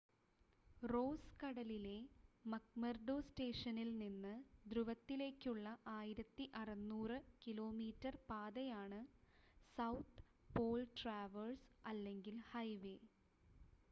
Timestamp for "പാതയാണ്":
8.29-9.01